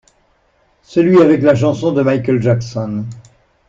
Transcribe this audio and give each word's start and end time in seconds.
Celui 0.81 1.21
avec 1.21 1.43
la 1.43 1.53
chanson 1.53 1.91
de 1.91 2.01
Michael 2.01 2.41
Jackson. 2.41 3.05